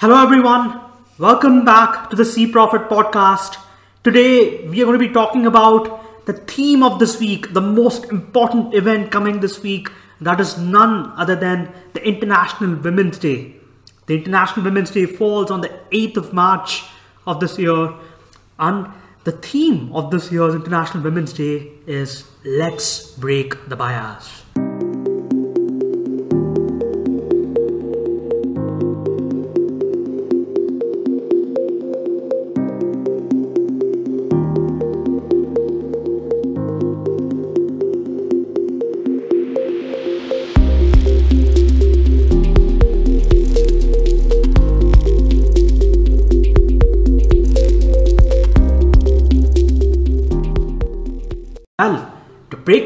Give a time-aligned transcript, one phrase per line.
[0.00, 0.80] Hello, everyone.
[1.18, 3.58] Welcome back to the cPROFIT podcast.
[4.02, 8.06] Today, we are going to be talking about the theme of this week, the most
[8.06, 9.90] important event coming this week.
[10.22, 13.56] That is none other than the International Women's Day.
[14.06, 16.82] The International Women's Day falls on the 8th of March
[17.26, 17.92] of this year,
[18.58, 18.86] and
[19.24, 24.39] the theme of this year's International Women's Day is Let's Break the Bias.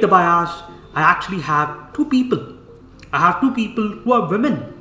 [0.04, 0.50] The bias,
[0.94, 2.40] I actually have two people.
[3.10, 4.74] I have two people who are women.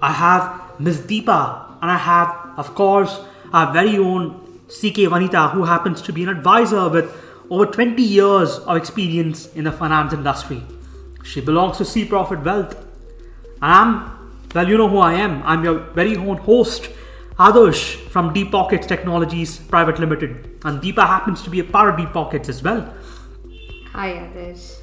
[0.00, 1.02] I have Ms.
[1.02, 3.20] Deepa, and I have, of course,
[3.52, 4.30] our very own
[4.68, 7.14] CK Vanitha, who happens to be an advisor with
[7.50, 10.62] over 20 years of experience in the finance industry.
[11.24, 12.74] She belongs to cPROFIT Wealth.
[13.60, 15.42] And I'm, well, you know who I am.
[15.42, 16.88] I'm your very own host,
[17.38, 20.58] Adarsh from Deepockets Technologies Private Limited.
[20.64, 22.94] And Deepa happens to be a part of Deepockets as well.
[23.92, 24.79] Hi, Adarsh.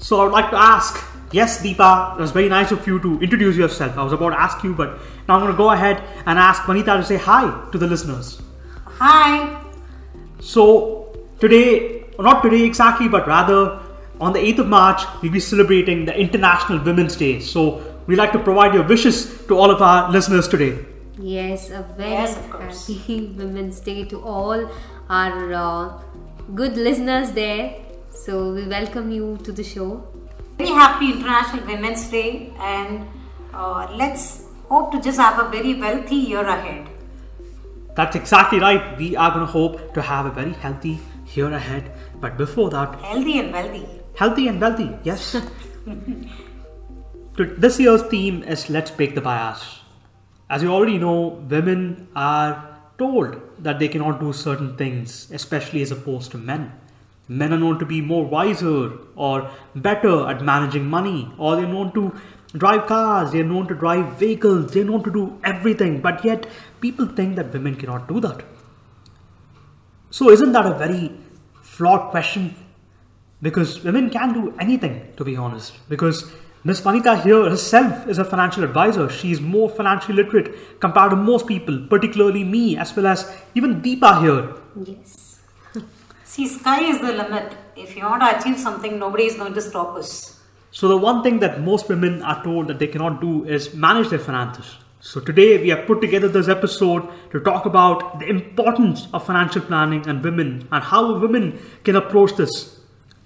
[0.00, 3.20] So I would like to ask, yes, Deepa, it was very nice of you to
[3.20, 3.96] introduce yourself.
[3.98, 4.98] I was about to ask you, but
[5.28, 8.40] now I'm going to go ahead and ask Vanitha to say hi to the listeners.
[8.86, 9.62] Hi.
[10.40, 13.78] So today, or not today exactly, but rather
[14.20, 17.40] on the 8th of March, we'll be celebrating the International Women's Day.
[17.40, 20.78] So we'd like to provide your wishes to all of our listeners today.
[21.18, 22.86] Yes, a very Yes, of course.
[22.88, 24.70] happy Women's Day to all
[25.10, 25.92] our uh,
[26.54, 27.76] good listeners there.
[28.10, 30.06] So we welcome you to the show.
[30.58, 33.06] Very happy International Women's Day and
[33.54, 36.88] uh, let's hope to just have a very wealthy year ahead.
[37.94, 38.96] That's exactly right.
[38.98, 40.98] We are going to hope to have a very healthy
[41.34, 41.90] year ahead.
[42.20, 43.86] But before that, Healthy and wealthy.
[44.16, 45.36] Healthy and wealthy, yes.
[47.36, 49.78] This year's theme is Let's Break the Bias.
[50.50, 55.90] As you already know, women are told that they cannot do certain things, especially as
[55.90, 56.72] opposed to men.
[57.30, 61.92] Men are known to be more wiser or better at managing money, or they're known
[61.92, 62.12] to
[62.54, 66.48] drive cars, they're known to drive vehicles, they're known to do everything, but yet
[66.80, 68.42] people think that women cannot do that.
[70.10, 71.12] So, isn't that a very
[71.62, 72.56] flawed question?
[73.40, 75.74] Because women can do anything, to be honest.
[75.88, 76.32] Because
[76.64, 79.08] Miss Vanitha here herself is a financial advisor.
[79.08, 83.80] She is more financially literate compared to most people, particularly me, as well as even
[83.80, 84.54] Deepa here.
[84.84, 85.19] Yes.
[86.30, 87.56] See, sky is the limit.
[87.74, 90.38] If you want to achieve something, nobody is going to stop us.
[90.70, 94.10] So, the one thing that most women are told that they cannot do is manage
[94.10, 94.76] their finances.
[95.00, 99.62] So, today we have put together this episode to talk about the importance of financial
[99.62, 102.78] planning and women and how women can approach this.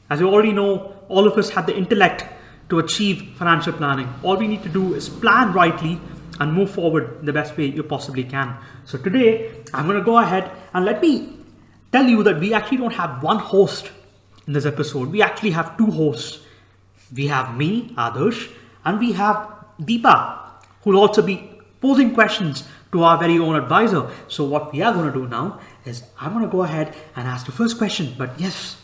[0.08, 2.24] As you already know, all of us have the intellect
[2.70, 4.08] to achieve financial planning.
[4.22, 6.00] All we need to do is plan rightly
[6.40, 8.56] and move forward in the best way you possibly can.
[8.86, 11.43] So, today I'm going to go ahead and let me
[11.94, 13.92] tell you that we actually don't have one host
[14.46, 16.40] in this episode, we actually have two hosts.
[17.14, 18.50] We have me, Adarsh,
[18.84, 19.36] and we have
[19.80, 20.16] Deepa,
[20.82, 21.36] who will also be
[21.80, 24.10] posing questions to our very own advisor.
[24.26, 27.28] So, what we are going to do now is I'm going to go ahead and
[27.28, 28.14] ask the first question.
[28.18, 28.76] But yes,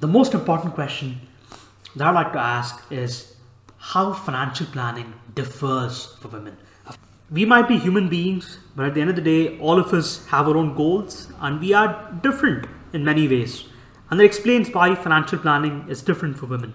[0.00, 1.20] the most important question
[1.94, 3.36] that I'd like to ask is
[3.78, 6.56] how financial planning differs for women.
[7.30, 10.26] We might be human beings, but at the end of the day, all of us
[10.28, 13.64] have our own goals and we are different in many ways.
[14.10, 16.72] And that explains why financial planning is different for women.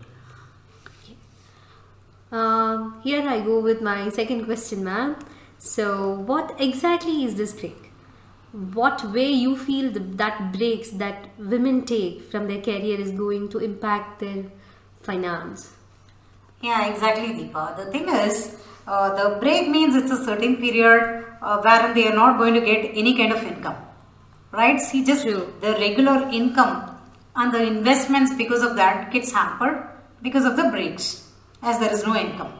[2.31, 5.15] Um, here I go with my second question, ma'am.
[5.57, 7.91] So, what exactly is this break?
[8.51, 13.49] What way you feel the, that breaks that women take from their career is going
[13.49, 14.43] to impact their
[15.01, 15.71] finance?
[16.61, 17.77] Yeah, exactly, Deepa.
[17.77, 18.57] The thing is,
[18.87, 22.61] uh, the break means it's a certain period uh, wherein they are not going to
[22.61, 23.75] get any kind of income.
[24.51, 24.79] Right?
[24.79, 25.53] See, just True.
[25.61, 26.95] the regular income
[27.35, 29.87] and the investments because of that gets hampered
[30.21, 31.29] because of the breaks
[31.61, 32.53] as there is no income.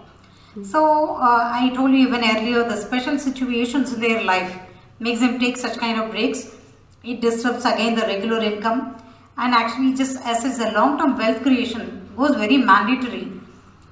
[0.64, 4.58] So, uh, I told you even earlier the special situations in their life
[5.00, 6.56] makes them take such kind of breaks.
[7.04, 8.98] It disrupts again the regular income
[9.38, 13.32] and actually just as is a long term wealth creation goes very mandatory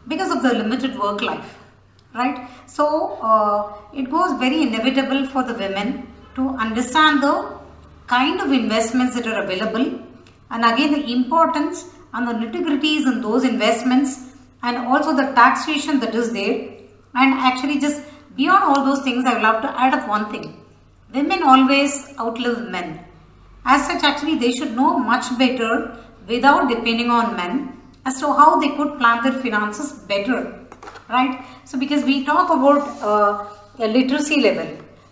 [0.07, 1.57] because of the limited work life
[2.13, 2.85] right so
[3.29, 3.59] uh,
[3.93, 7.35] it goes very inevitable for the women to understand the
[8.07, 9.87] kind of investments that are available
[10.51, 14.11] and again the importance and the nitty-gritties in those investments
[14.61, 16.55] and also the taxation that is there
[17.15, 18.01] and actually just
[18.35, 20.59] beyond all those things, I would love to add up one thing.
[21.13, 23.05] Women always outlive men.
[23.65, 28.59] As such, actually, they should know much better without depending on men as to how
[28.59, 30.62] they could plan their finances better.
[31.09, 31.45] Right?
[31.65, 33.49] So, because we talk about uh,
[33.79, 34.67] a literacy level,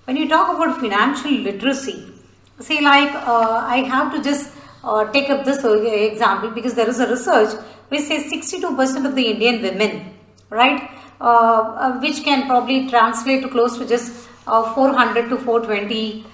[0.05, 2.11] when you talk about financial literacy,
[2.59, 4.51] say like uh, I have to just
[4.83, 7.53] uh, take up this uh, example because there is a research
[7.89, 10.13] which says 62% of the Indian women,
[10.49, 10.89] right,
[11.19, 16.25] uh, uh, which can probably translate to close to just uh, 400 to 420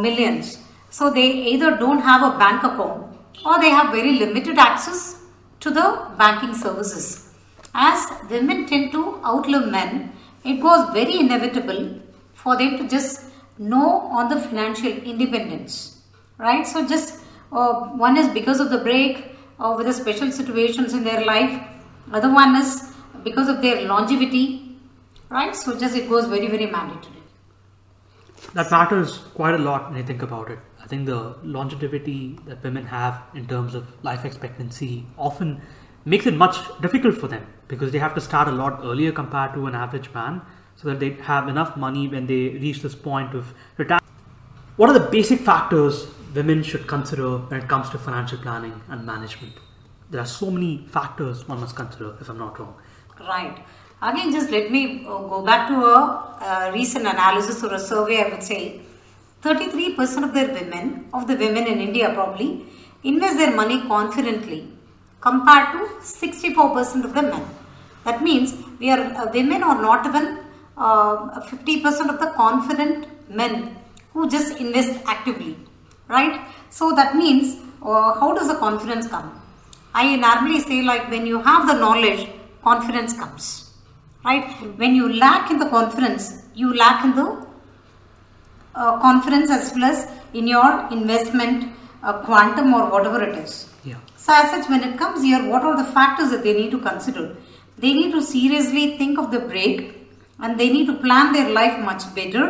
[0.00, 0.58] millions.
[0.90, 5.20] So they either don't have a bank account or they have very limited access
[5.60, 7.21] to the banking services.
[7.74, 10.12] As women tend to outlive men,
[10.44, 12.00] it was very inevitable
[12.34, 13.24] for them to just
[13.58, 16.02] know on the financial independence,
[16.38, 16.66] right?
[16.66, 17.22] So just
[17.52, 17.72] uh,
[18.06, 21.62] one is because of the break or uh, with the special situations in their life.
[22.12, 22.92] Other one is
[23.22, 24.76] because of their longevity,
[25.30, 25.54] right?
[25.54, 27.22] So just it goes very very mandatory.
[28.54, 30.58] That matters quite a lot when you think about it.
[30.82, 35.62] I think the longevity that women have in terms of life expectancy often
[36.04, 39.54] makes it much difficult for them because they have to start a lot earlier compared
[39.54, 40.42] to an average man
[40.76, 44.02] so that they have enough money when they reach this point of retirement.
[44.76, 49.06] What are the basic factors women should consider when it comes to financial planning and
[49.06, 49.52] management?
[50.10, 52.74] There are so many factors one must consider, if I'm not wrong.
[53.20, 53.64] Right.
[54.00, 58.24] Again, just let me uh, go back to a, a recent analysis or a survey.
[58.24, 58.80] I would say
[59.42, 62.64] 33% of their women, of the women in India probably,
[63.04, 64.71] invest their money confidently
[65.22, 67.44] compared to 64% of the men.
[68.04, 70.40] That means we are uh, women are not even
[70.76, 73.76] uh, 50% of the confident men
[74.12, 75.56] who just invest actively,
[76.08, 76.40] right?
[76.70, 79.28] So that means uh, how does the confidence come?
[79.94, 82.28] I normally say like when you have the knowledge,
[82.62, 83.70] confidence comes,
[84.24, 84.44] right?
[84.76, 87.46] When you lack in the confidence, you lack in the
[88.74, 91.72] uh, confidence as well as in your investment
[92.02, 93.68] uh, quantum or whatever it is.
[93.84, 93.96] Yeah.
[94.16, 96.78] So as such, when it comes here, what are the factors that they need to
[96.78, 97.36] consider?
[97.78, 100.02] They need to seriously think of the break
[100.40, 102.44] and they need to plan their life much better,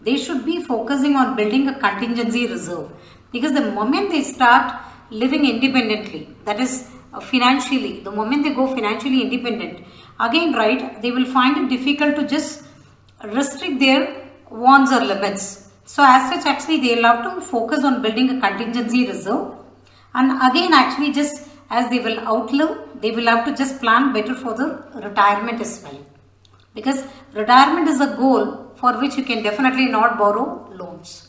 [0.00, 2.90] they should be focusing on building a contingency reserve.
[3.32, 8.66] Because the moment they start living independently, that is uh, financially, the moment they go
[8.66, 9.84] financially independent,
[10.20, 12.64] again, right, they will find it difficult to just
[13.24, 15.61] restrict their wants or limits.
[15.84, 19.54] So, as such, actually, they'll have to focus on building a contingency reserve.
[20.14, 24.34] And again, actually, just as they will outlive, they will have to just plan better
[24.34, 25.98] for the retirement as well
[26.74, 31.28] because retirement is a goal for which you can definitely not borrow loans.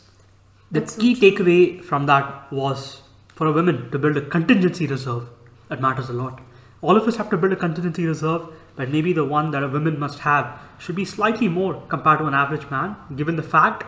[0.72, 3.02] The That's key takeaway from that was
[3.36, 5.30] for a woman to build a contingency reserve.
[5.70, 6.42] That matters a lot.
[6.82, 9.68] All of us have to build a contingency reserve, but maybe the one that a
[9.68, 13.86] woman must have should be slightly more compared to an average man, given the fact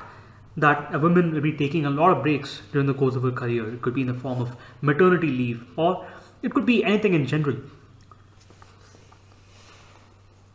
[0.58, 3.32] that a woman will be taking a lot of breaks during the course of her
[3.32, 3.74] career.
[3.74, 6.06] It could be in the form of maternity leave, or
[6.42, 7.58] it could be anything in general.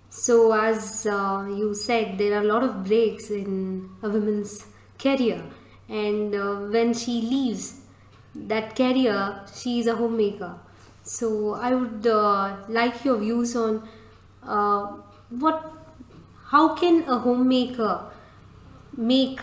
[0.08, 4.67] So, as uh, you said, there are a lot of breaks in a woman's
[4.99, 5.43] career,
[5.88, 7.81] and uh, when she leaves
[8.35, 10.56] that career, she is a homemaker.
[11.03, 13.88] So, I would uh, like your views on
[14.43, 14.87] uh,
[15.31, 15.73] what,
[16.46, 18.11] how can a homemaker
[18.96, 19.41] make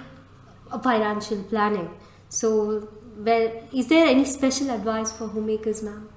[0.84, 1.90] financial planning?
[2.30, 6.10] So, well, is there any special advice for homemakers, ma'am?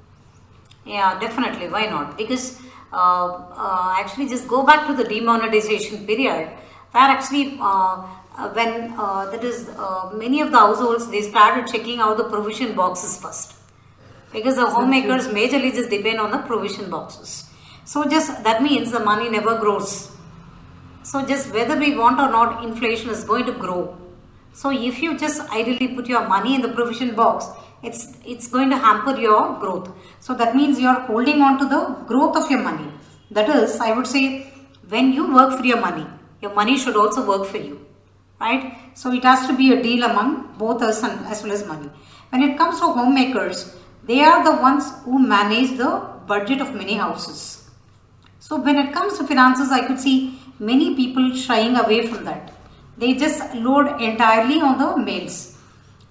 [0.85, 1.69] Yeah, definitely.
[1.69, 2.17] Why not?
[2.17, 2.61] Because
[2.93, 6.49] uh, uh, actually just go back to the demonetization period
[6.91, 7.99] where actually uh,
[8.53, 9.69] when that is
[10.15, 13.55] many of the households they started checking out the provision boxes first
[14.33, 17.49] because the homemakers majorly just depend on the provision boxes
[17.85, 20.11] so just that means the money never grows
[21.05, 23.97] so just whether we want or not inflation is going to grow
[24.53, 27.47] so if you just ideally put your money in the provision box
[27.83, 29.91] it's it's going to hamper your growth.
[30.21, 32.89] So that means you are holding on to the growth of your money.
[33.31, 34.23] That is i would say
[34.89, 36.07] when you work for your money
[36.43, 37.87] your money should also work for you
[38.41, 38.77] right?
[38.95, 41.91] So it has to be a deal among both us and as well as money.
[42.31, 45.91] When it comes to homemakers they are the ones who manage the
[46.27, 47.71] budget of many houses.
[48.41, 52.53] So when it comes to finances i could see many people shying away from that
[53.01, 55.39] they just load entirely on the males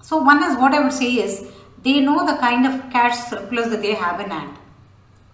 [0.10, 1.36] so one is what i would say is
[1.84, 4.56] they know the kind of cash surplus that they have in hand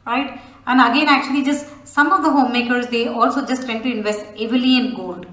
[0.05, 0.39] right?
[0.67, 4.77] And again actually just some of the homemakers they also just tend to invest heavily
[4.77, 5.25] in gold.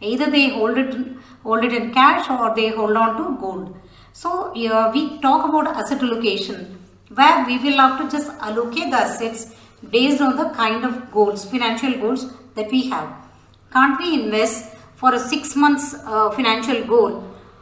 [0.00, 0.94] Either they hold it
[1.42, 3.76] hold it in cash or they hold on to gold.
[4.12, 6.78] So we talk about asset allocation
[7.14, 9.54] where we will have to just allocate the assets
[9.90, 13.12] based on the kind of goals financial goals that we have.
[13.72, 17.10] Can't we invest for a six months uh, financial goal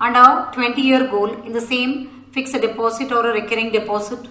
[0.00, 1.90] and a 20 year goal in the same
[2.32, 4.22] fixed deposit or a recurring deposit?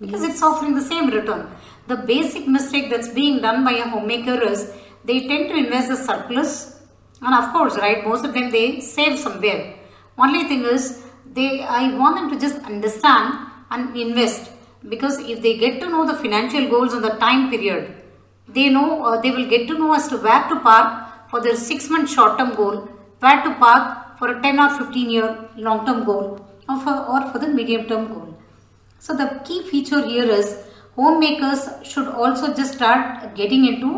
[0.00, 1.42] Because it's offering the same return.
[1.86, 4.72] The basic mistake that's being done by a homemaker is
[5.04, 6.80] they tend to invest the surplus
[7.20, 9.74] and of course right most of them they save somewhere.
[10.18, 11.04] Only thing is
[11.38, 13.34] they I want them to just understand
[13.70, 14.50] and invest
[14.88, 17.94] because if they get to know the financial goals and the time period
[18.48, 21.03] they know uh, they will get to know as to where to park
[21.34, 22.74] for their 6 month short term goal
[23.22, 25.28] where to park for a 10 or 15 year
[25.66, 26.26] long term goal
[26.68, 28.28] or for, or for the medium term goal.
[29.00, 30.48] So the key feature here is
[30.94, 33.88] homemakers should also just start getting into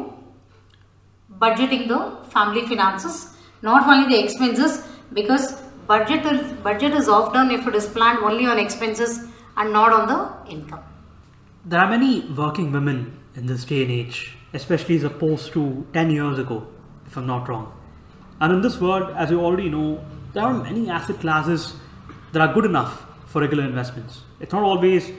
[1.43, 1.99] budgeting the
[2.35, 3.17] family finances
[3.61, 5.61] not only the expenses because
[5.93, 9.13] budget is, budget is often if it is planned only on expenses
[9.59, 10.85] and not on the income.
[11.67, 16.11] There are many working women in this day and age, especially as opposed to 10
[16.11, 16.67] years ago,
[17.07, 17.73] if I'm not wrong.
[18.41, 21.75] And in this world, as you already know, there are many asset classes
[22.33, 24.21] that are good enough for regular investments.
[24.41, 25.11] It's not always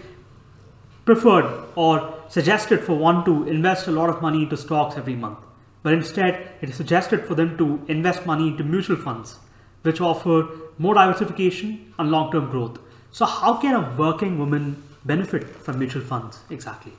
[1.05, 5.39] preferred or suggested for one to invest a lot of money into stocks every month,
[5.81, 9.37] but instead, it is suggested for them to invest money into mutual funds,
[9.81, 12.77] which offer more diversification and long term growth.
[13.11, 16.91] So, how can a working woman benefit from mutual funds exactly?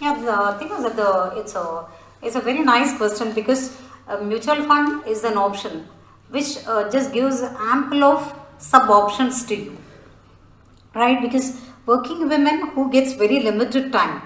[0.00, 1.86] Yeah, the thing is that the it's a
[2.22, 3.76] it's a very nice question because
[4.08, 5.88] a mutual fund is an option
[6.28, 9.76] which uh, just gives ample of sub options to you,
[10.94, 11.20] right?
[11.20, 14.22] Because working women who gets very limited time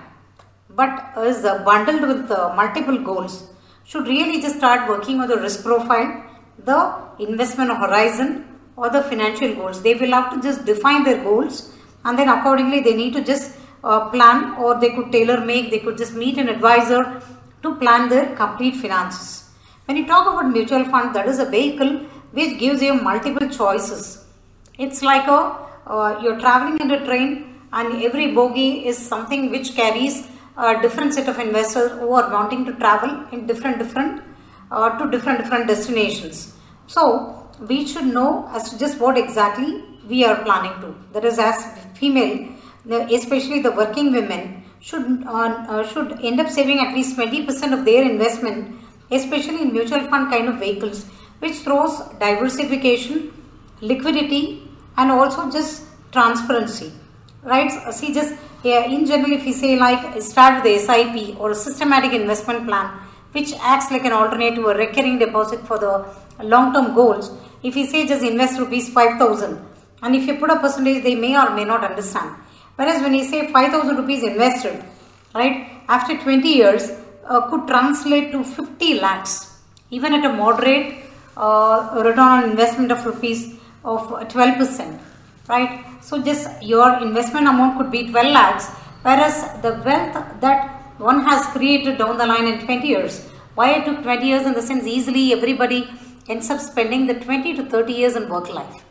[0.70, 3.50] but is uh, bundled with uh, multiple goals
[3.84, 6.24] should really just start working on the risk profile,
[6.58, 8.44] the investment horizon
[8.76, 9.82] or the financial goals.
[9.82, 11.72] They will have to just define their goals
[12.04, 15.78] and then accordingly they need to just uh, plan or they could tailor make, they
[15.78, 17.22] could just meet an advisor
[17.62, 19.43] to plan their complete finances.
[19.86, 21.98] When you talk about mutual fund, that is a vehicle
[22.32, 24.24] which gives you multiple choices.
[24.78, 29.74] It's like a uh, you're traveling in a train and every bogie is something which
[29.74, 30.26] carries
[30.56, 34.22] a different set of investors who are wanting to travel in different different
[34.70, 36.54] uh, to different different destinations.
[36.86, 40.94] So we should know as to just what exactly we are planning to.
[41.12, 41.62] That is as
[41.94, 42.48] female
[42.86, 47.84] especially the working women, should, uh, uh, should end up saving at least 20% of
[47.84, 48.78] their investment,
[49.10, 51.06] especially in mutual fund kind of vehicles,
[51.38, 53.32] which throws diversification,
[53.80, 56.92] liquidity, and also just transparency.
[57.42, 57.70] Right?
[57.92, 62.12] See, just yeah, in general, if you say like start with the SIP or systematic
[62.12, 62.90] investment plan,
[63.32, 66.06] which acts like an alternative or recurring deposit for the
[66.42, 67.30] long term goals,
[67.62, 69.60] if you say just invest rupees 5000
[70.02, 72.36] and if you put a percentage, they may or may not understand
[72.76, 74.84] Whereas when you say 5000 rupees invested,
[75.34, 76.90] right, after 20 years
[77.28, 79.58] uh, could translate to 50 lakhs,
[79.90, 81.04] even at a moderate
[81.36, 83.54] uh, return on investment of rupees
[83.84, 85.00] of 12%,
[85.48, 85.84] right?
[86.00, 88.68] So just your investment amount could be 12 lakhs,
[89.02, 93.26] whereas the wealth that one has created down the line in 20 years.
[93.54, 95.88] Why it took 20 years in the sense easily everybody
[96.28, 98.84] ends up spending the 20 to 30 years in work life.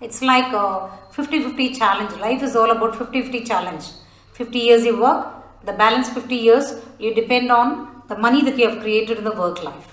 [0.00, 2.18] It's like a 50-50 challenge.
[2.20, 3.84] Life is all about 50-50 challenge.
[4.32, 5.26] 50 years you work,
[5.64, 9.32] the balance 50 years you depend on the money that you have created in the
[9.32, 9.88] work life.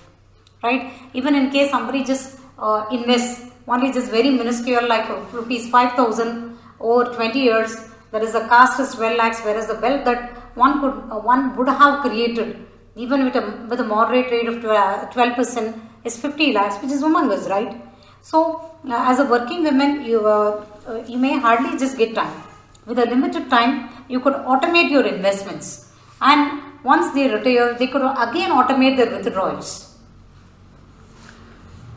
[0.62, 0.92] Right?
[1.14, 6.58] Even in case somebody just uh, invests only just very minuscule like uh, rupees 5000
[6.80, 7.76] over 20 years,
[8.10, 11.54] there is a cost is 12 lakhs whereas the wealth that one could uh, one
[11.56, 12.56] would have created
[12.96, 17.48] even with a, with a moderate rate of 12% is 50 lakhs which is humongous,
[17.48, 17.80] right?
[18.22, 22.47] So, uh, as a working woman, you, uh, uh, you may hardly just get time.
[22.88, 25.92] With a limited time, you could automate your investments.
[26.22, 29.98] And once they retire, they could again automate their withdrawals.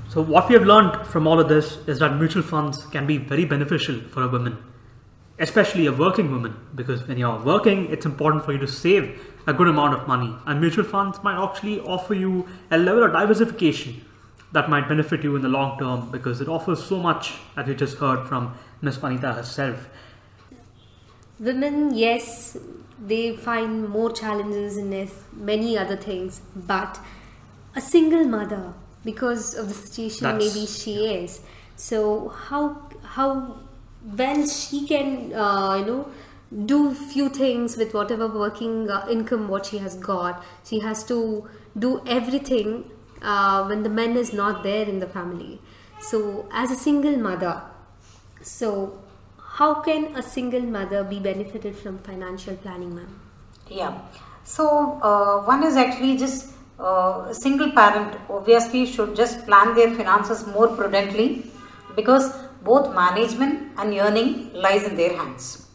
[0.10, 3.17] So, what we have learned from all of this is that mutual funds can be
[3.17, 4.57] very beneficial for a woman,
[5.39, 9.53] especially a working woman, because when you're working, it's important for you to save a
[9.53, 10.36] good amount of money.
[10.45, 14.03] And mutual funds might actually offer you a level of diversification
[14.51, 17.75] that might benefit you in the long term because it offers so much, as we
[17.75, 18.98] just heard from Ms.
[18.98, 19.88] Vanitha herself.
[21.41, 22.55] Women, yes,
[23.03, 27.00] they find more challenges in this, many other things, but
[27.75, 31.41] a single mother, because of the situation That's, maybe she is,
[31.75, 33.57] so how how
[34.03, 36.07] well she can uh, you know
[36.65, 40.43] do few things with whatever working uh, income what she has got.
[40.63, 45.60] She has to do everything uh, when the man is not there in the family.
[46.00, 47.62] So, as a single mother,
[48.41, 49.00] so
[49.61, 53.11] how can a single mother be benefited from financial planning, ma'am?
[53.79, 53.91] Yeah.
[54.43, 54.65] So,
[55.09, 60.47] uh, one is actually just uh, a single parent obviously should just plan their finances
[60.47, 61.27] more prudently
[61.95, 62.25] because
[62.63, 65.67] both management and earning lies in their hands.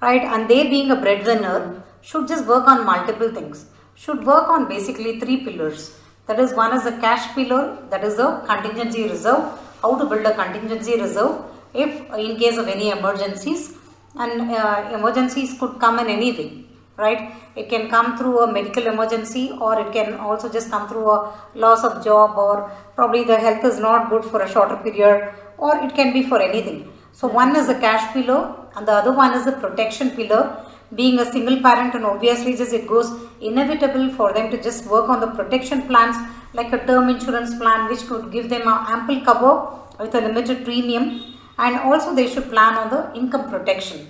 [0.00, 0.22] Right?
[0.22, 3.66] And they being a breadwinner should just work on multiple things.
[3.94, 5.94] Should work on basically three pillars.
[6.28, 9.44] That is one is a cash pillar, that is a contingency reserve,
[9.82, 11.44] how to build a contingency reserve
[11.74, 13.74] if in case of any emergencies
[14.14, 16.64] and uh, emergencies could come in any way
[16.98, 17.32] right?
[17.54, 21.32] It can come through a medical emergency or it can also just come through a
[21.54, 25.76] loss of job or probably the health is not good for a shorter period or
[25.76, 26.92] it can be for anything.
[27.12, 31.18] So one is the cash pillar and the other one is the protection pillar being
[31.20, 35.20] a single parent and obviously just it goes inevitable for them to just work on
[35.20, 36.16] the protection plans
[36.54, 39.68] like a term insurance plan which could give them ample cover
[40.00, 44.08] with a limited premium and also they should plan on the income protection.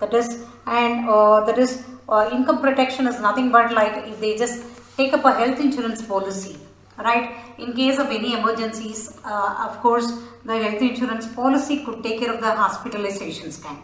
[0.00, 0.28] That is
[0.66, 4.62] and uh, that is uh, income protection is nothing but like if they just
[4.96, 6.56] take up a health insurance policy
[6.98, 7.36] right?
[7.58, 10.10] In case of any emergencies uh, of course
[10.44, 13.78] the health insurance policy could take care of the hospitalization scan.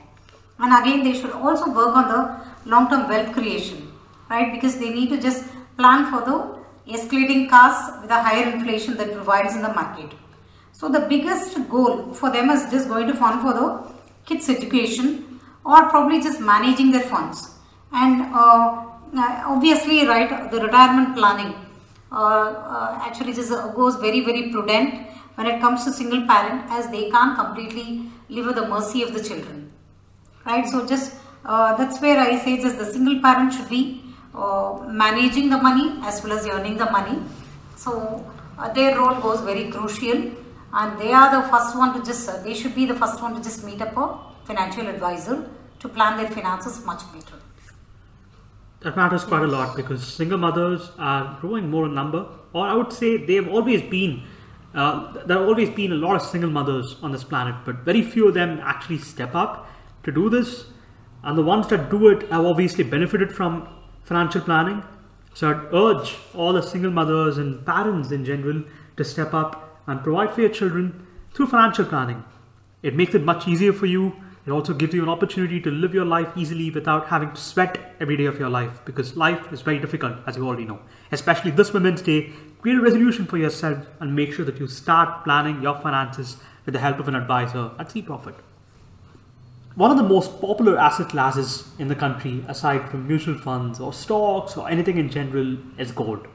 [0.58, 3.92] And again they should also work on the long term wealth creation
[4.30, 4.52] right?
[4.52, 5.44] Because they need to just
[5.76, 10.10] plan for the escalating costs with a higher inflation that provides in the market
[10.78, 13.66] so the biggest goal for them is just going to fund for the
[14.26, 17.50] kids education or probably just managing their funds.
[17.92, 18.84] And uh,
[19.16, 21.54] uh obviously, right, the retirement planning
[22.12, 22.16] uh,
[22.74, 27.10] uh, actually just goes very, very prudent when it comes to single parent as they
[27.10, 29.72] can't completely live at the mercy of the children.
[30.44, 31.14] Right, so just
[31.44, 34.02] uh, that's where I say just the single parent should be
[34.34, 37.18] uh, managing the money as well as earning the money.
[37.76, 40.32] So uh, their role goes very crucial
[40.80, 43.42] and they are the first one to just they should be the first one to
[43.42, 44.06] just meet up a
[44.46, 45.36] financial advisor
[45.80, 47.38] to plan their finances much better.
[48.80, 52.74] That matters quite a lot because single mothers are growing more in number or i
[52.74, 54.22] would say they have always been
[54.74, 58.02] uh, there have always been a lot of single mothers on this planet but very
[58.02, 59.68] few of them actually step up
[60.06, 60.66] to do this.
[61.22, 63.68] And the ones that do it have obviously benefited from
[64.04, 64.82] financial planning.
[65.34, 68.62] So i'd urge all the single mothers and parents in general
[68.96, 72.24] to step up and provide for your children through financial planning.
[72.82, 74.16] It makes it much easier for you.
[74.46, 77.78] It also gives you an opportunity to live your life easily without having to sweat
[77.98, 80.78] every day of your life because life is very difficult, as you already know.
[81.10, 85.24] Especially this Women's Day, create a resolution for yourself and make sure that you start
[85.24, 88.34] planning your finances with the help of an advisor at cPROFIT.
[89.74, 93.92] One of the most popular asset classes in the country, aside from mutual funds or
[93.92, 96.26] stocks or anything in general, is gold.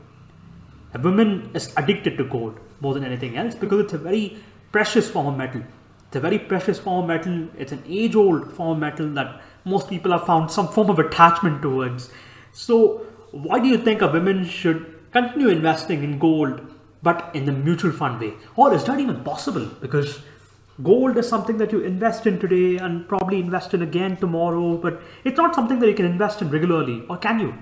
[0.93, 4.37] A woman is addicted to gold more than anything else because it's a very
[4.71, 5.61] precious form of metal.
[6.07, 7.47] It's a very precious form of metal.
[7.57, 10.99] It's an age old form of metal that most people have found some form of
[10.99, 12.09] attachment towards.
[12.51, 16.61] So, why do you think a woman should continue investing in gold
[17.03, 18.33] but in the mutual fund way?
[18.55, 19.65] Or is that even possible?
[19.79, 20.19] Because
[20.83, 25.01] gold is something that you invest in today and probably invest in again tomorrow, but
[25.23, 27.53] it's not something that you can invest in regularly, or can you?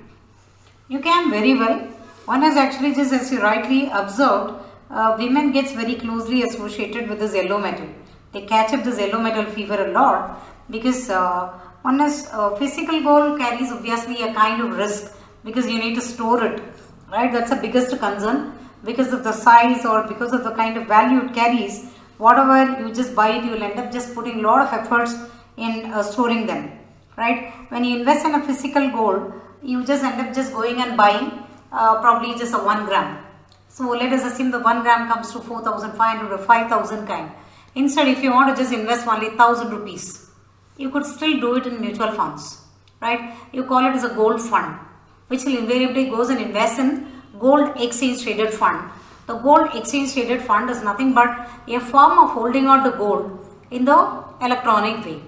[0.88, 1.80] You can very well.
[2.26, 4.54] One has actually just as you rightly observed,
[4.90, 7.88] uh, women gets very closely associated with this yellow metal.
[8.32, 11.48] They catch up this yellow metal fever a lot because uh,
[11.82, 16.02] one is uh, physical gold carries obviously a kind of risk because you need to
[16.02, 16.62] store it,
[17.12, 17.32] right?
[17.32, 21.22] That's the biggest concern because of the size or because of the kind of value
[21.26, 21.86] it carries.
[22.18, 25.16] Whatever you just buy it, you will end up just putting a lot of efforts
[25.58, 26.72] in uh, storing them,
[27.18, 27.54] right?
[27.70, 31.44] When you invest in a physical gold, you just end up just going and buying
[31.72, 33.29] uh, probably just a 1 gram
[33.70, 37.32] so let us assume the 1 gram comes to 4500 or 5000 kind.
[37.76, 40.30] Instead if you want to just invest only 1000 rupees,
[40.78, 42.62] you could still do it in mutual funds,
[43.02, 43.36] right?
[43.54, 44.76] You call it as a gold fund,
[45.28, 47.08] which will invariably goes and invest in
[47.40, 48.90] gold exchange traded fund.
[49.28, 53.46] The gold exchange traded fund is nothing but a form of holding on to gold
[53.70, 55.22] in the electronic way.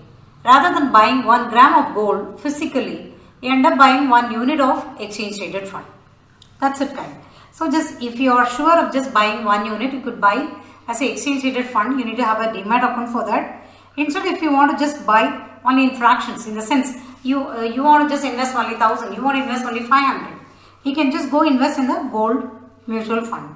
[0.44, 5.00] Rather than buying 1 gram of gold physically, you end up buying 1 unit of
[5.00, 5.86] exchange traded fund.
[6.60, 7.16] That's it kind.
[7.52, 10.50] So just if you are sure of just buying one unit, you could buy
[10.88, 12.00] as a exchange traded fund.
[12.00, 13.66] You need to have a demat account for that.
[13.98, 15.24] Instead, if you want to just buy
[15.66, 19.14] only in fractions, in the sense you uh, you want to just invest only thousand,
[19.14, 20.40] you want to invest only five hundred,
[20.84, 22.50] you can just go invest in the gold
[22.88, 23.56] mutual fund.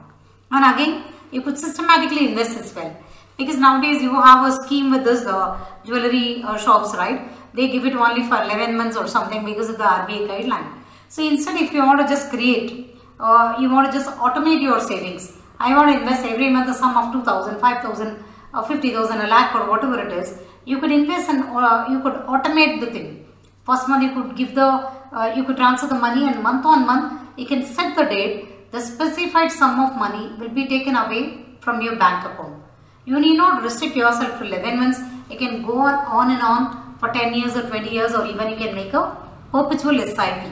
[0.51, 2.95] And again, you could systematically invest as well
[3.37, 7.29] because nowadays you have a scheme with this uh, jewelry uh, shops, right?
[7.53, 10.67] They give it only for 11 months or something because of the RBI guideline.
[11.09, 14.79] So instead, if you want to just create uh, you want to just automate your
[14.79, 15.33] savings.
[15.59, 18.23] I want to invest every month a sum of 2000, 5000,
[18.53, 20.37] uh, 50,000, a lakh or whatever it is.
[20.65, 23.25] You could invest and uh, you could automate the thing.
[23.65, 26.85] First month you could give the, uh, you could transfer the money and month on
[26.85, 28.35] month you can set the date.
[28.75, 31.21] the specified sum of money will be taken away
[31.61, 32.61] from your bank account.
[33.05, 34.99] You need not restrict yourself to 11 months.
[35.29, 38.49] You can go on, on and on for 10 years or 20 years or even
[38.49, 39.17] you can make a
[39.51, 40.51] perpetual SIP.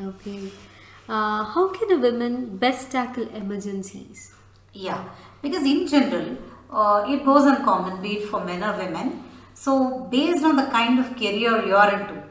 [0.00, 0.50] Okay.
[1.08, 4.32] Uh, how can a woman best tackle emergencies?
[4.72, 5.04] Yeah,
[5.40, 6.36] because in general,
[6.68, 9.22] uh, it goes uncommon, be it for men or women.
[9.54, 12.22] So, based on the kind of career you are into,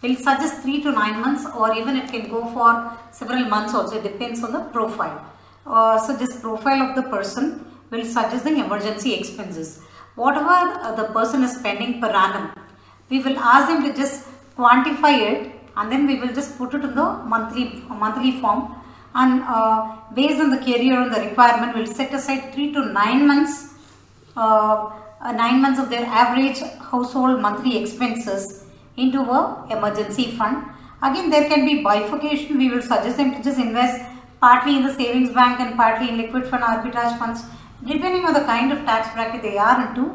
[0.00, 3.98] we'll suggest 3 to 9 months or even it can go for several months also,
[3.98, 5.22] it depends on the profile.
[5.66, 9.82] Uh, so, this profile of the person will suggest the emergency expenses.
[10.14, 12.50] Whatever uh, the person is spending per annum,
[13.10, 16.84] we will ask them to just quantify it and then we will just put it
[16.84, 18.74] in the monthly monthly form.
[19.14, 23.26] And uh, based on the career and the requirement we'll set aside 3 to 9
[23.26, 23.74] months
[24.36, 28.64] uh, uh, 9 months of their average household monthly expenses
[28.96, 30.64] into a emergency fund.
[31.02, 32.58] Again there can be bifurcation.
[32.58, 34.04] We will suggest them to just invest
[34.40, 37.42] partly in the savings bank and partly in liquid fund arbitrage funds
[37.84, 40.12] depending on the kind of tax bracket they are into.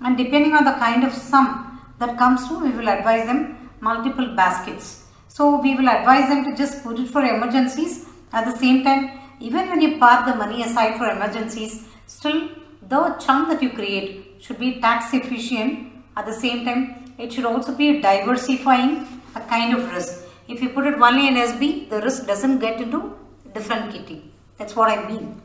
[0.00, 4.28] And depending on the kind of sum that comes to we will advise them multiple
[4.34, 4.86] baskets.
[5.28, 8.06] So we will advise them to just put it for emergencies.
[8.32, 9.02] At the same time
[9.40, 11.72] even when you park the money aside for emergencies
[12.06, 12.40] still
[12.92, 15.92] the chunk that you create should be tax efficient.
[16.16, 18.92] At the same time it should also be diversifying
[19.34, 20.22] a kind of risk.
[20.48, 23.16] If you put it only in SB the risk doesn't get into
[23.54, 24.30] different kitty.
[24.58, 25.40] That's what I mean.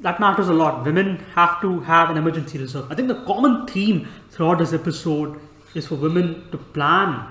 [0.00, 0.84] That matters a lot.
[0.84, 2.90] Women have to have an emergency reserve.
[2.90, 5.40] I think the common theme throughout this episode
[5.74, 7.26] is for women to plan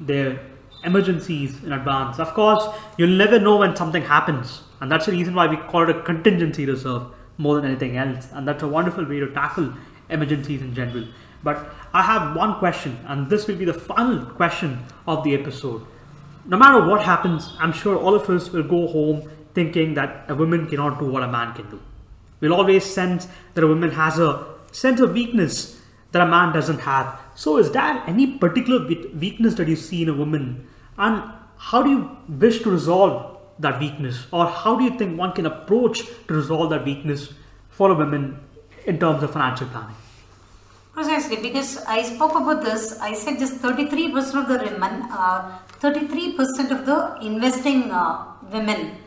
[0.00, 0.40] their
[0.84, 2.18] emergencies in advance.
[2.18, 2.66] Of course,
[2.98, 6.02] you'll never know when something happens, and that's the reason why we call it a
[6.02, 7.06] contingency reserve
[7.38, 8.28] more than anything else.
[8.32, 9.72] And that's a wonderful way to tackle
[10.10, 11.06] emergencies in general.
[11.42, 15.86] But I have one question, and this will be the final question of the episode.
[16.46, 20.34] No matter what happens, I'm sure all of us will go home thinking that a
[20.34, 21.80] woman cannot do what a man can do.
[22.40, 25.80] We'll always sense that a woman has a sense of weakness
[26.12, 27.18] that a man doesn't have.
[27.34, 30.66] So, is there any particular weakness that you see in a woman?
[30.96, 31.22] And
[31.56, 34.26] how do you wish to resolve that weakness?
[34.32, 37.32] Or how do you think one can approach to resolve that weakness
[37.70, 38.40] for a woman
[38.86, 39.96] in terms of financial planning?
[40.92, 46.70] Precisely, because I spoke about this, I said just 33% of the women, uh, 33%
[46.70, 48.98] of the investing uh, women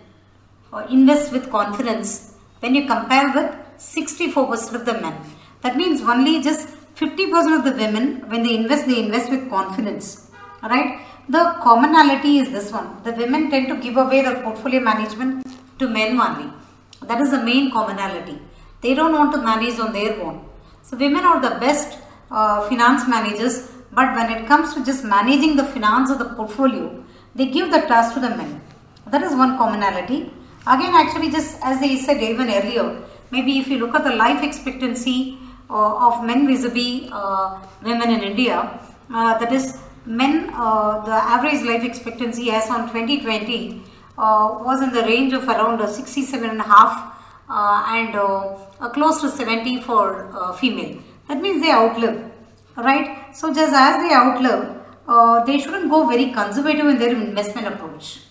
[0.74, 5.16] uh, invest with confidence when you compare with 64% of the men.
[5.62, 6.68] That means only just
[7.00, 10.30] 50% of the women, when they invest, they invest with confidence.
[10.64, 11.00] Alright?
[11.30, 13.04] The commonality is this one.
[13.04, 15.46] The women tend to give away their portfolio management
[15.80, 16.52] to men only.
[17.04, 18.40] That is the main commonality.
[18.82, 20.46] They don't want to manage on their own.
[20.82, 22.00] So women are the best
[22.32, 27.04] uh, finance managers but when it comes to just managing the finance of the portfolio,
[27.36, 28.62] they give the task to the men.
[29.08, 30.32] That is one commonality.
[30.68, 34.44] Again, actually, just as they said even earlier, maybe if you look at the life
[34.44, 35.38] expectancy
[35.70, 38.80] of men vis-a-vis uh, women in India,
[39.14, 43.84] uh, that is men, uh, the average life expectancy as on 2020
[44.18, 47.14] uh, was in the range of around uh, 67 and a half
[47.50, 48.14] and
[48.94, 51.00] close to 70 for female.
[51.28, 52.32] That means they outlive,
[52.76, 53.36] right?
[53.36, 58.22] So just as they outlive, they shouldn't go very conservative in their investment approach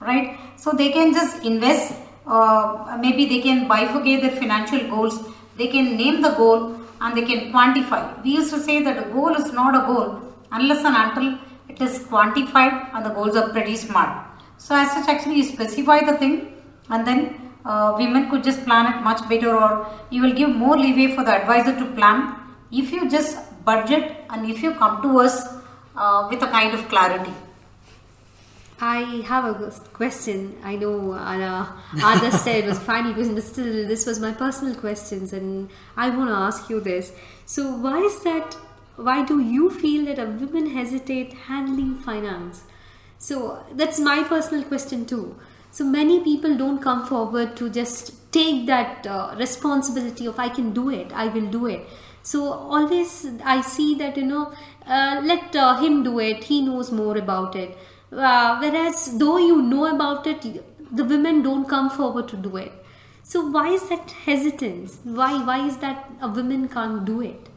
[0.00, 0.38] right?
[0.56, 1.94] So they can just invest,
[2.26, 5.24] uh, maybe they can bifurcate their financial goals,
[5.56, 8.22] they can name the goal and they can quantify.
[8.22, 11.80] We used to say that a goal is not a goal unless and until it
[11.80, 14.24] is quantified and the goals are pretty smart.
[14.58, 16.52] So as such actually you specify the thing
[16.90, 20.78] and then uh, women could just plan it much better or you will give more
[20.78, 22.36] leeway for the advisor to plan
[22.70, 25.48] if you just budget and if you come to us
[25.96, 27.32] uh, with a kind of clarity.
[28.78, 30.58] I have a question.
[30.62, 34.74] I know uh, Ada said it was final question, but still, this was my personal
[34.74, 37.12] questions, and I want to ask you this.
[37.46, 38.54] So, why is that?
[38.96, 42.64] Why do you feel that a woman hesitate handling finance?
[43.18, 45.36] So that's my personal question too.
[45.70, 50.72] So many people don't come forward to just take that uh, responsibility of I can
[50.72, 51.86] do it, I will do it.
[52.22, 54.52] So always I see that you know,
[54.86, 56.44] uh, let uh, him do it.
[56.44, 57.76] He knows more about it
[58.12, 60.42] uh, whereas though you know about it
[60.94, 62.72] the women don't come forward to do it.
[63.22, 64.98] So why is that hesitance?
[65.02, 67.48] Why why is that a woman can't do it?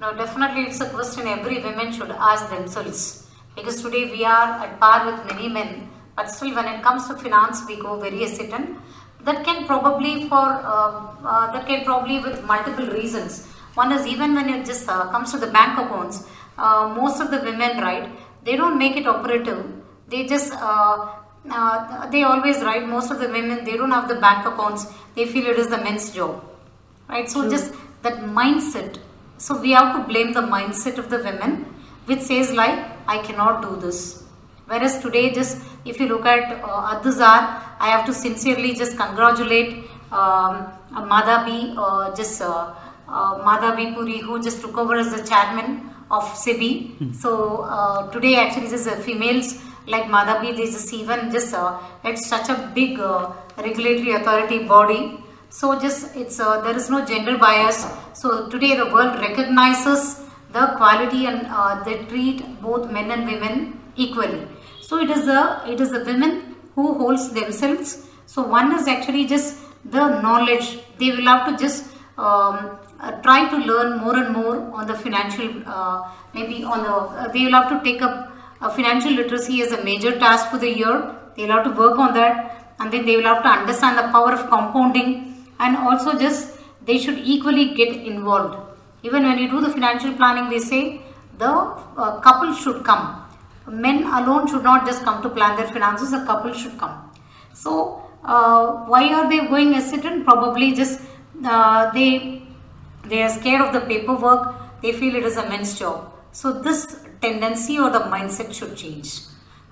[0.00, 3.28] No definitely it's a question every woman should ask themselves.
[3.56, 7.14] Because today we are at par with many men but still when it comes to
[7.14, 8.78] finance we go very hesitant.
[9.24, 13.46] That can probably for uh, uh, that can probably with multiple reasons.
[13.74, 16.26] One is even when it just uh, comes to the bank accounts
[16.58, 18.08] uh, most of the women right
[18.44, 19.64] they don't make it operative.
[20.08, 21.08] They just uh,
[21.50, 24.86] uh, they always write most of the women they don't have the bank accounts.
[25.14, 26.44] They feel it is the men's job.
[27.08, 27.30] Right?
[27.30, 28.98] So just that mindset.
[29.38, 31.66] So we have to blame the mindset of the women
[32.06, 32.78] which says like
[33.08, 34.24] i cannot do this.
[34.66, 39.84] Whereas today just if you look at uh, Aduzar, i have to sincerely just congratulate
[40.12, 42.74] um, Madhabi uh, just uh,
[43.08, 47.14] uh, Madhabi Puri who just took over as the chairman of SEBI.
[47.22, 47.30] So
[47.76, 49.48] uh, today actually this is a females
[49.86, 55.18] like Madhabi, this is even just uh, it's such a big uh, regulatory authority body.
[55.48, 57.86] So just it's uh, there is no gender bias.
[58.12, 60.20] So today the world recognizes
[60.52, 64.46] the quality and uh, they treat both men and women equally.
[64.80, 68.06] So it is the it is the women who holds themselves.
[68.26, 70.78] So one is actually just the knowledge.
[70.98, 74.94] They will have to just um, uh, try to learn more and more on the
[74.94, 79.60] financial uh, maybe on the uh, they will have to take up uh, financial literacy
[79.62, 81.16] as a major task for the year.
[81.36, 82.74] They will have to work on that.
[82.78, 85.46] And then they will have to understand the power of compounding.
[85.58, 88.56] And also just they should equally get involved.
[89.02, 91.00] Even when you do the financial planning we say
[91.38, 93.18] the uh, couple should come.
[93.66, 97.10] Men alone should not just come to plan their finances a couple should come.
[97.52, 100.24] So uh, why are they going hesitant?
[100.24, 101.00] Probably just
[101.94, 102.42] they
[103.04, 106.12] they are scared of the paperwork, they feel it is a men's job.
[106.32, 109.20] So this tendency or the mindset should change.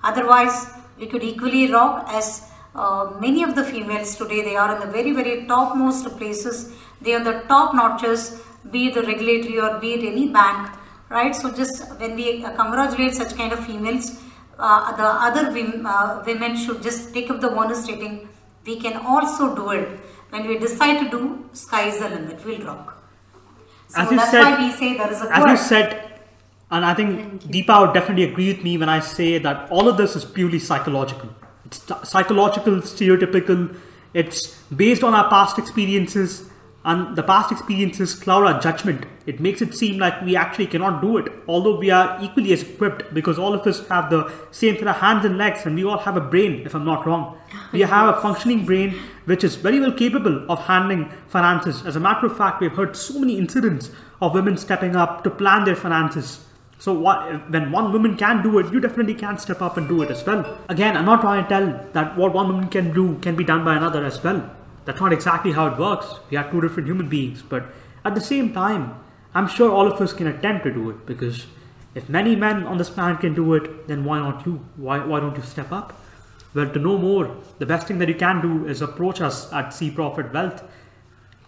[0.03, 0.67] Otherwise,
[0.99, 4.93] we could equally rock as uh, many of the females today, they are in the
[4.93, 6.73] very, very topmost places.
[7.01, 8.41] They are the top notches,
[8.71, 10.71] be it the regulatory or be it any bank,
[11.09, 11.35] right?
[11.35, 14.21] So just when we uh, congratulate such kind of females,
[14.59, 18.29] uh, the other women, uh, women should just take up the bonus stating,
[18.65, 19.89] we can also do it.
[20.29, 23.00] When we decide to do, sky is the limit, we'll rock.
[23.91, 26.21] So as you that's said, why we say there is a as you said,
[26.71, 29.97] and I think Deepa would definitely agree with me when I say that all of
[29.97, 31.29] this is purely psychological.
[31.67, 33.77] It's psychological, stereotypical.
[34.15, 36.50] It's based on our past experiences,
[36.85, 39.05] and the past experiences cloud our judgment.
[39.27, 42.63] It makes it seem like we actually cannot do it, although we are equally as
[42.63, 45.85] equipped because all of us have the same set of hands and legs, and we
[45.85, 47.37] all have a brain, if I'm not wrong.
[47.73, 51.85] We have a functioning brain which is very well capable of handling finances.
[51.85, 53.91] As a matter of fact, we've heard so many incidents
[54.23, 56.47] of women stepping up to plan their finances.
[56.79, 60.01] So what, when one woman can do it, you definitely can step up and do
[60.01, 60.59] it as well.
[60.71, 63.67] Again, I'm not trying to tell that what one woman can do can be done
[63.67, 64.51] by another as well.
[64.85, 66.07] That's not exactly how it works.
[66.31, 67.67] We are two different human beings, but
[68.05, 68.95] at the same time,
[69.35, 71.47] I'm sure all of us can attempt to do it because
[71.95, 74.65] if many men on this planet can do it, then why not you?
[74.77, 75.93] Why, why don't you step up?
[76.55, 79.67] Well, to know more, the best thing that you can do is approach us at
[79.67, 80.65] cPROFIT Wealth.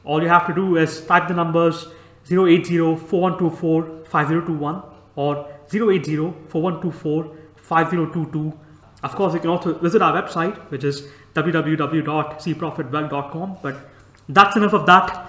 [0.05, 1.87] All you have to do is type the numbers
[2.29, 4.85] 080-4124-5021
[5.17, 8.57] or 080-4124-5022.
[9.03, 13.59] Of course, you can also visit our website, which is www.cprofitwealth.com.
[13.63, 13.77] But
[14.29, 15.29] that's enough of that.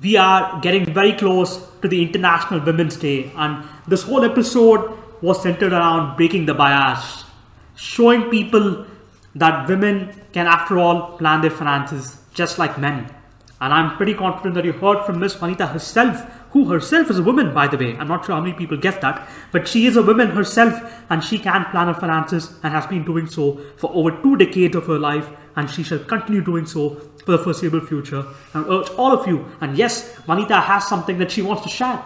[0.00, 5.40] We are getting very close to the International Women's Day, and this whole episode was
[5.42, 7.24] centered around breaking the bias
[7.76, 8.86] showing people
[9.34, 13.12] that women can, after all, plan their finances just like men.
[13.60, 16.24] And I'm pretty confident that you heard from Miss Vanitha herself,
[16.54, 17.96] who herself is a woman, by the way.
[17.96, 21.22] I'm not sure how many people get that, but she is a woman herself and
[21.22, 24.86] she can plan her finances and has been doing so for over two decades of
[24.86, 26.90] her life, and she shall continue doing so
[27.24, 28.24] for the foreseeable future.
[28.54, 32.02] And urge all of you, and yes, Vanitha has something that she wants to share.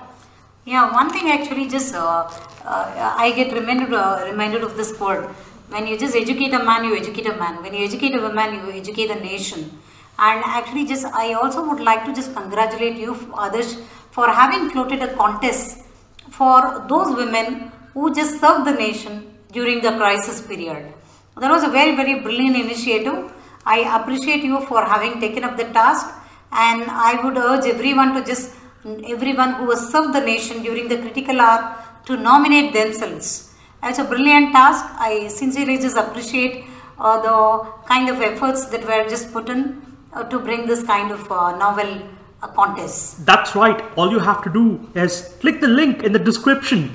[0.64, 2.30] Yeah, one thing actually just uh,
[2.64, 5.24] uh, I get reminded uh, reminded of this quote
[5.68, 7.62] when you just educate a man, you educate a man.
[7.62, 9.70] When you educate a woman, you educate a nation.
[10.18, 13.76] And actually, just I also would like to just congratulate you, others,
[14.18, 15.82] for having floated a contest
[16.38, 16.60] for
[16.92, 19.12] those women who just served the nation
[19.56, 20.92] during the crisis period.
[21.40, 23.18] That was a very, very brilliant initiative.
[23.64, 26.06] I appreciate you for having taken up the task,
[26.52, 28.54] and I would urge everyone to just
[29.14, 31.60] everyone who has served the nation during the critical hour
[32.06, 33.48] to nominate themselves
[33.82, 34.84] it's a brilliant task.
[34.98, 36.64] I sincerely just appreciate
[36.98, 39.80] uh, the kind of efforts that were just put in
[40.12, 42.02] uh, to bring this kind of uh, novel
[42.42, 43.24] uh, contest.
[43.26, 43.82] That's right.
[43.96, 46.94] All you have to do is click the link in the description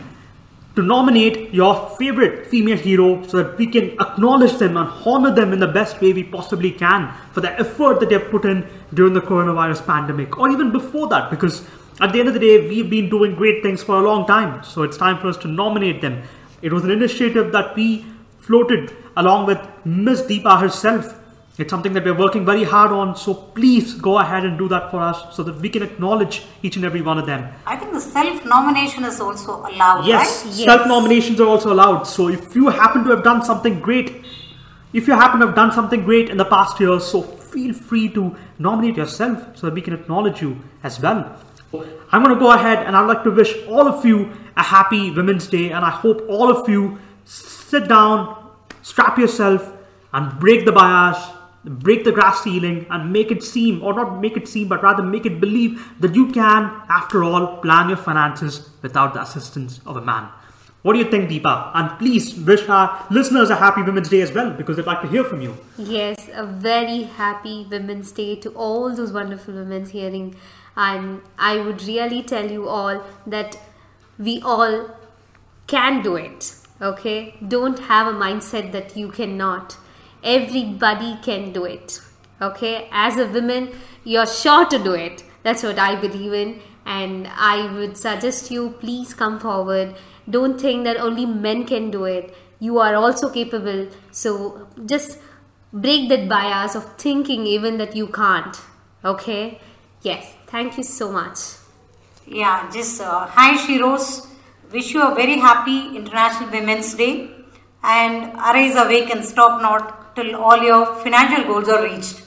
[0.75, 5.53] to nominate your favorite female hero so that we can acknowledge them and honor them
[5.53, 9.13] in the best way we possibly can for the effort that they've put in during
[9.13, 11.63] the coronavirus pandemic or even before that because
[12.01, 14.63] at the end of the day we've been doing great things for a long time
[14.63, 16.23] so it's time for us to nominate them
[16.63, 18.03] it was an initiative that we
[18.39, 21.19] floated along with Miss Deepa herself.
[21.57, 24.89] It's something that we're working very hard on, so please go ahead and do that
[24.89, 27.47] for us so that we can acknowledge each and every one of them.
[27.67, 30.53] I think the self nomination is also allowed, yes, right?
[30.53, 32.03] self nominations are also allowed.
[32.03, 34.23] So if you happen to have done something great
[34.93, 38.09] If you happen to have done something great in the past year, so feel free
[38.09, 41.35] to nominate yourself so that we can acknowledge you as well.
[42.11, 45.09] I'm going to go ahead and I'd like to wish all of you a happy
[45.09, 48.37] Women's Day, and I hope all of you sit down,
[48.83, 49.67] strap yourself,
[50.13, 51.17] and break the bias,
[51.63, 55.03] break the glass ceiling, and make it seem, or not make it seem, but rather
[55.03, 59.95] make it believe that you can, after all, plan your finances without the assistance of
[59.95, 60.29] a man.
[60.81, 61.71] What do you think, Deepa?
[61.73, 65.07] And please wish our listeners a happy Women's Day as well because they'd like to
[65.07, 65.57] hear from you.
[65.77, 70.35] Yes, a very happy Women's Day to all those wonderful women's hearing.
[70.75, 73.57] And I would really tell you all that
[74.19, 74.89] we all
[75.67, 76.53] can do it.
[76.81, 77.35] Okay?
[77.47, 79.77] Don't have a mindset that you cannot.
[80.23, 82.01] Everybody can do it.
[82.41, 82.87] Okay?
[82.91, 83.69] As a woman,
[84.03, 85.23] you're sure to do it.
[85.43, 86.61] That's what I believe in.
[86.85, 89.95] And I would suggest you please come forward
[90.29, 92.33] don't think that only men can do it.
[92.59, 93.87] You are also capable.
[94.11, 95.19] So just
[95.71, 98.55] break that bias of thinking even that you can't.
[99.03, 99.59] Okay?
[100.01, 100.33] Yes.
[100.47, 101.39] Thank you so much.
[102.25, 104.27] Yeah, just uh, hi Shiros.
[104.71, 107.29] Wish you a very happy International Women's Day
[107.83, 112.21] and arise awake and stop not till all your financial goals are reached.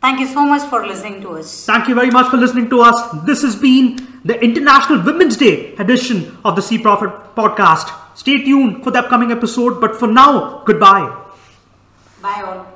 [0.00, 1.66] Thank you so much for listening to us.
[1.66, 3.24] Thank you very much for listening to us.
[3.24, 7.92] This has been the International Women's Day edition of the cPROFIT podcast.
[8.16, 11.24] Stay tuned for the upcoming episode, but for now, goodbye.
[12.22, 12.75] Bye all.